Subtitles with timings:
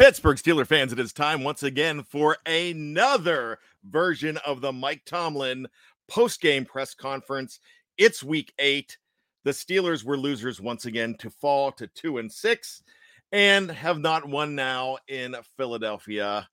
[0.00, 5.66] Pittsburgh Steeler fans, it is time once again for another version of the Mike Tomlin
[6.08, 7.60] post-game press conference.
[7.98, 8.96] It's week eight.
[9.44, 12.82] The Steelers were losers once again to fall to two and six
[13.30, 16.48] and have not won now in Philadelphia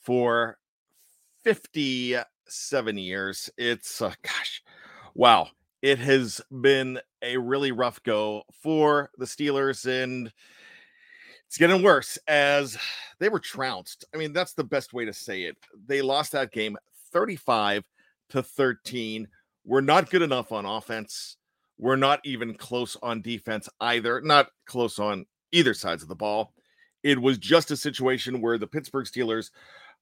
[0.00, 0.56] for
[1.44, 3.50] 57 years.
[3.58, 4.62] It's uh, gosh,
[5.14, 5.48] wow.
[5.82, 10.32] It has been a really rough go for the Steelers and
[11.50, 12.78] it's getting worse as
[13.18, 14.04] they were trounced.
[14.14, 15.56] I mean, that's the best way to say it.
[15.84, 16.76] They lost that game
[17.12, 17.82] 35
[18.28, 19.26] to 13.
[19.64, 21.38] We're not good enough on offense.
[21.76, 24.20] We're not even close on defense either.
[24.20, 26.54] Not close on either sides of the ball.
[27.02, 29.50] It was just a situation where the Pittsburgh Steelers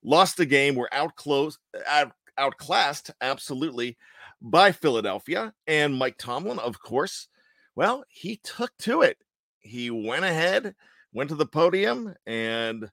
[0.02, 3.96] lost the game, were out close, out, outclassed, absolutely,
[4.42, 5.54] by Philadelphia.
[5.66, 7.28] And Mike Tomlin, of course,
[7.74, 9.16] well, he took to it.
[9.60, 10.74] He went ahead
[11.12, 12.90] went to the podium and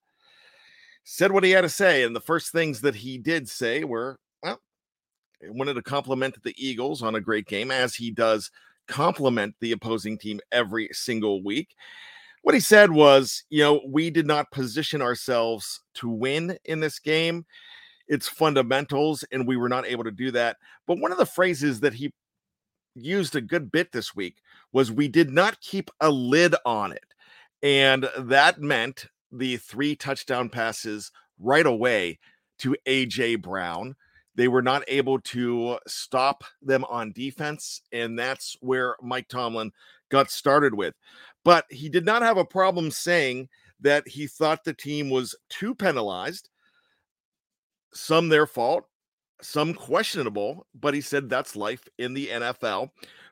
[1.04, 2.04] said what he had to say.
[2.04, 4.60] And the first things that he did say were, well,
[5.50, 8.52] wanted to compliment the Eagles on a great game, as he does
[8.88, 11.76] compliment the opposing team every single week.
[12.42, 17.00] What he said was, you know, we did not position ourselves to win in this
[17.00, 17.46] game.
[18.08, 20.58] It's fundamentals, and we were not able to do that.
[20.86, 22.14] But one of the phrases that he
[22.94, 24.38] used a good bit this week
[24.72, 27.15] was, we did not keep a lid on it.
[27.64, 32.20] And that meant the three touchdown passes right away
[32.60, 33.96] to AJ Brown.
[34.36, 37.82] They were not able to stop them on defense.
[37.92, 39.72] And that's where Mike Tomlin
[40.10, 40.94] got started with.
[41.44, 45.76] But he did not have a problem saying that he thought the team was too
[45.76, 46.50] penalized,
[47.94, 48.86] some their fault,
[49.42, 50.68] some questionable.
[50.74, 52.90] But he said that's life in the NFL.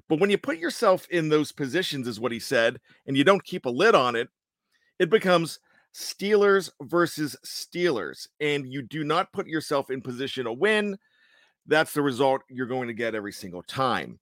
[0.10, 3.44] But when you put yourself in those positions, is what he said, and you don't
[3.44, 4.30] keep a lid on it,
[5.00, 5.60] it becomes
[5.94, 8.28] Steelers versus Steelers.
[8.40, 10.98] And you do not put yourself in position to win.
[11.68, 14.20] That's the result you're going to get every single time.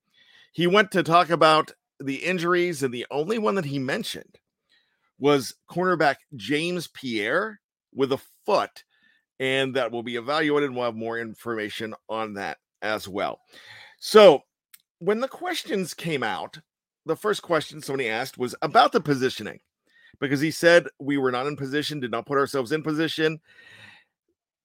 [0.54, 4.38] He went to talk about the injuries, and the only one that he mentioned
[5.18, 7.60] was cornerback James Pierre
[7.94, 8.84] with a foot,
[9.42, 10.70] and that will be evaluated.
[10.70, 13.42] And we'll have more information on that as well.
[14.00, 14.44] So
[15.00, 16.60] when the questions came out,
[17.08, 19.60] the first question somebody asked was about the positioning
[20.20, 23.42] because he said we were not in position, did not put ourselves in position.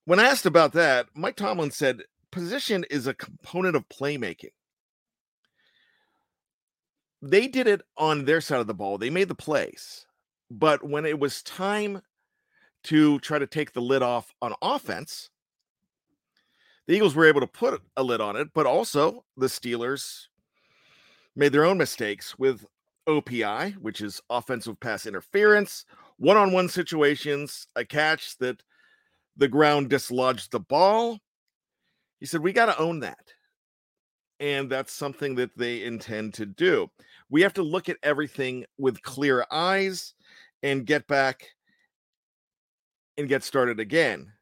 [0.04, 4.53] When asked about that, Mike Tomlin said position is a component of playmaking.
[7.22, 10.04] They did it on their side of the ball, they made the plays.
[10.50, 12.03] But when it was time
[12.87, 14.75] to try to take the lid off on mm-hmm.
[14.75, 15.31] offense,
[16.87, 20.27] the Eagles were able to put a lid on it, but also the Steelers
[21.35, 22.65] made their own mistakes with
[23.09, 25.85] OPI, which is offensive pass interference,
[26.19, 28.63] one on one situations, a catch that
[29.37, 31.19] the ground dislodged the ball.
[32.21, 33.33] He said, We got to own that.
[34.39, 36.89] And that's something that they intend to do.
[37.31, 40.15] We have to look at everything with clear eyes
[40.63, 41.49] and get back
[43.19, 44.32] and get started again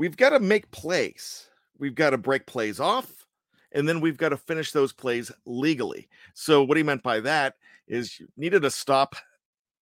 [0.00, 1.50] we've got to make plays.
[1.78, 3.26] We've got to break plays off,
[3.72, 6.08] and then we've got to finish those plays legally.
[6.34, 7.54] So, what he meant by that
[7.86, 9.14] is you needed to stop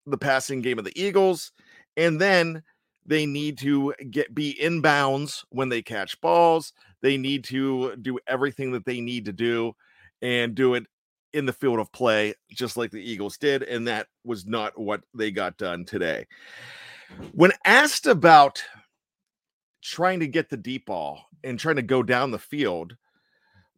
[0.06, 1.52] the passing game of the Eagles,
[1.96, 2.62] and then
[3.06, 6.72] they need to get be inbounds when they catch balls.
[7.00, 9.74] They need to do everything that they need to do
[10.20, 10.84] and do it
[11.32, 13.62] in the field of play, just like the Eagles did.
[13.62, 16.26] And that was not what they got done today.
[17.32, 18.62] When asked about
[19.82, 22.96] trying to get the deep ball and trying to go down the field,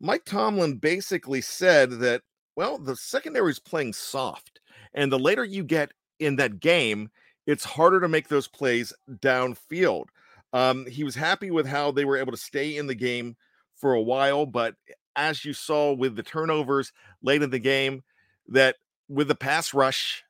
[0.00, 2.22] Mike Tomlin basically said that,
[2.56, 4.60] well, the secondary is playing soft.
[4.94, 7.10] And the later you get in that game,
[7.46, 10.06] it's harder to make those plays downfield.
[10.52, 13.36] Um, he was happy with how they were able to stay in the game
[13.76, 14.74] for a while, but
[15.16, 16.92] as you saw with the turnovers
[17.22, 18.02] late in the game,
[18.48, 18.76] that
[19.08, 20.24] with the pass rush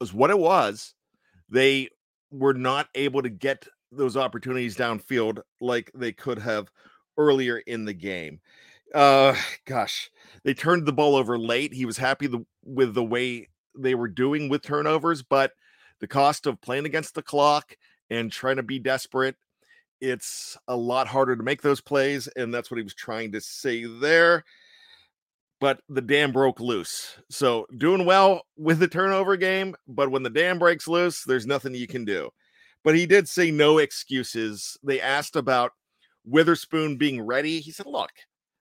[0.00, 0.94] was what it was,
[1.48, 1.88] they
[2.30, 6.70] were not able to get those opportunities downfield like they could have
[7.18, 8.40] earlier in the game.
[8.94, 9.34] Uh,
[9.66, 10.10] gosh,
[10.44, 11.72] they turned the ball over late.
[11.72, 13.48] He was happy the, with the way
[13.78, 15.52] they were doing with turnovers, but
[16.00, 17.76] the cost of playing against the clock
[18.10, 19.36] and trying to be desperate,
[20.00, 22.26] it's a lot harder to make those plays.
[22.36, 24.44] And that's what he was trying to say there.
[25.60, 27.18] But the dam broke loose.
[27.28, 31.74] So doing well with the turnover game, but when the dam breaks loose, there's nothing
[31.74, 32.30] you can do
[32.82, 34.78] but he did say no excuses.
[34.82, 35.72] They asked about
[36.24, 37.60] Witherspoon being ready.
[37.60, 38.10] He said, Look,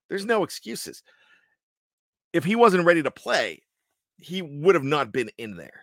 [0.10, 1.04] there's no excuses.
[2.34, 3.62] If he wasn't ready to play,
[4.18, 5.82] he would have not been in there.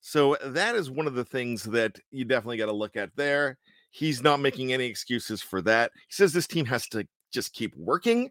[0.00, 3.58] So that is one of the things that you definitely got to look at there.
[3.90, 5.92] He's not making any excuses for that.
[6.08, 8.30] He says this team has to just keep working.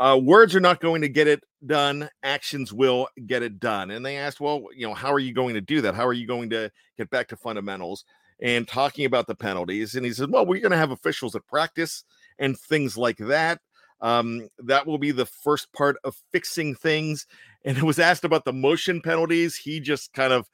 [0.00, 2.08] Uh, words are not going to get it done.
[2.22, 3.90] Actions will get it done.
[3.90, 5.94] And they asked, well, you know, how are you going to do that?
[5.94, 8.06] How are you going to get back to fundamentals?
[8.40, 9.94] And talking about the penalties.
[9.94, 12.04] And he said, well, we're going to have officials at practice
[12.38, 13.60] and things like that.
[14.00, 17.26] Um, that will be the first part of fixing things.
[17.66, 19.54] And it was asked about the motion penalties.
[19.54, 20.48] He just kind of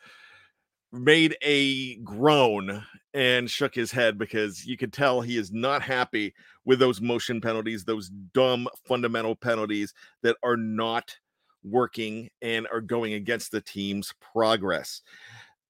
[0.93, 2.85] made a groan
[3.15, 6.35] and shook his head because you could tell he is not happy
[6.65, 11.17] with those motion penalties, those dumb fundamental penalties that are not
[11.65, 15.03] working and are going against the team's progress.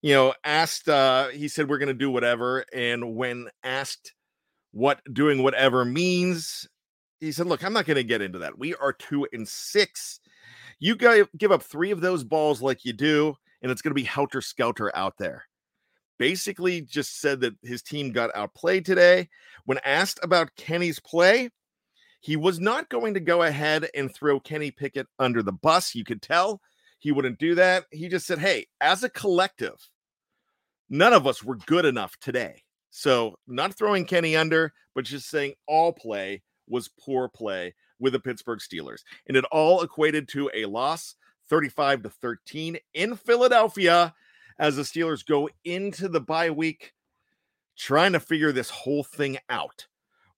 [0.02, 2.64] You know, asked, uh, he said, We're going to do whatever.
[2.72, 4.12] And when asked
[4.72, 6.68] what doing whatever means,
[7.20, 8.58] he said, Look, I'm not going to get into that.
[8.58, 10.20] We are two and six.
[10.78, 13.36] You guys give up three of those balls like you do
[13.66, 15.44] and it's going to be helter skelter out there.
[16.20, 19.28] Basically, just said that his team got outplayed today.
[19.64, 21.50] When asked about Kenny's play,
[22.20, 25.96] he was not going to go ahead and throw Kenny Pickett under the bus.
[25.96, 26.60] You could tell
[27.00, 27.86] he wouldn't do that.
[27.90, 29.74] He just said, Hey, as a collective,
[30.88, 32.62] none of us were good enough today.
[32.90, 38.20] So, not throwing Kenny under, but just saying all play was poor play with the
[38.20, 39.00] Pittsburgh Steelers.
[39.26, 41.16] And it all equated to a loss
[41.48, 44.14] 35 to 13 in Philadelphia
[44.58, 46.92] as the Steelers go into the bye week
[47.76, 49.86] trying to figure this whole thing out.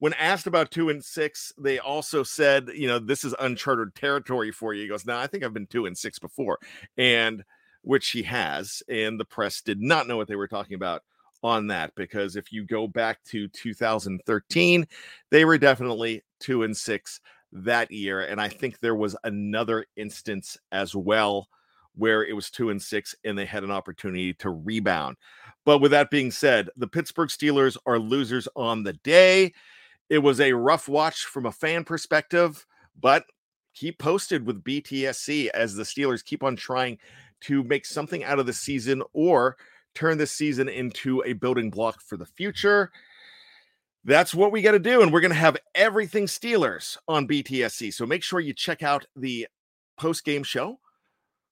[0.00, 4.52] When asked about two and six, they also said, you know, this is uncharted territory
[4.52, 4.82] for you.
[4.82, 6.58] He goes, Now I think I've been two and six before,
[6.96, 7.44] and
[7.82, 8.82] which he has.
[8.88, 11.02] And the press did not know what they were talking about
[11.42, 14.86] on that because if you go back to 2013,
[15.30, 17.20] they were definitely two and six
[17.52, 18.20] that year.
[18.20, 21.48] And I think there was another instance as well
[21.94, 25.16] where it was two and six and they had an opportunity to rebound.
[25.64, 29.52] But with that being said, the Pittsburgh Steelers are losers on the day.
[30.08, 32.64] It was a rough watch from a fan perspective,
[32.98, 33.24] but
[33.74, 36.98] keep posted with BTSC as the Steelers keep on trying
[37.40, 39.56] to make something out of the season or
[39.94, 42.90] turn this season into a building block for the future
[44.08, 45.02] that's what we got to do.
[45.02, 47.92] And we're going to have everything Steelers on BTSC.
[47.92, 49.46] So make sure you check out the
[49.98, 50.78] post game show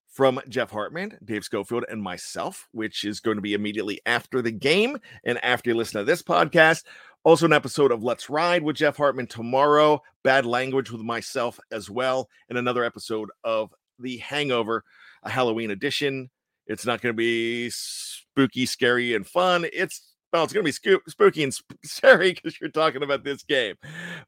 [0.08, 4.50] from Jeff Hartman, Dave Schofield, and myself, which is going to be immediately after the
[4.50, 6.84] game and after you listen to this podcast.
[7.24, 11.90] Also, an episode of Let's Ride with Jeff Hartman tomorrow, Bad Language with myself as
[11.90, 14.84] well, and another episode of The Hangover,
[15.24, 16.30] a Halloween edition.
[16.66, 19.66] It's not going to be spooky, scary, and fun.
[19.72, 23.74] It's well, it's going to be spooky and scary because you're talking about this game.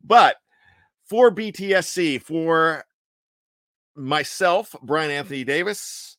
[0.03, 0.37] But
[1.05, 2.83] for BTSC, for
[3.95, 6.17] myself, Brian Anthony Davis,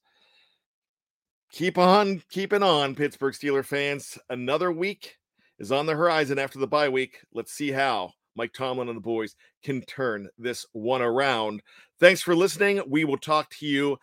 [1.51, 4.19] keep on keeping on, Pittsburgh Steeler fans.
[4.29, 5.15] Another week
[5.57, 7.21] is on the horizon after the bye week.
[7.33, 11.63] Let's see how Mike Tomlin and the boys can turn this one around.
[11.99, 12.79] Thanks for listening.
[12.87, 13.97] We will talk to you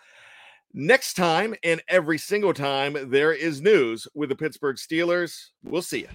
[0.77, 5.47] next time and every single time there is news with the Pittsburgh Steelers.
[5.65, 6.09] We'll see you.